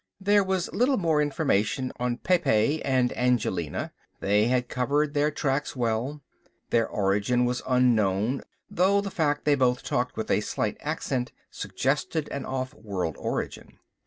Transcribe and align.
There 0.19 0.43
was 0.43 0.73
little 0.73 0.97
more 0.97 1.21
information 1.21 1.91
on 1.99 2.17
Pepe 2.17 2.83
and 2.83 3.15
Angelina, 3.15 3.91
they 4.19 4.47
had 4.47 4.67
covered 4.67 5.13
their 5.13 5.29
tracks 5.29 5.75
well. 5.75 6.23
Their 6.71 6.87
origin 6.89 7.45
was 7.45 7.61
unknown, 7.67 8.41
though 8.67 8.99
the 8.99 9.11
fact 9.11 9.45
they 9.45 9.53
both 9.53 9.83
talked 9.83 10.17
with 10.17 10.31
a 10.31 10.41
slight 10.41 10.77
accent 10.79 11.31
suggested 11.51 12.29
an 12.29 12.45
off 12.45 12.73
world 12.73 13.15
origin. 13.19 13.77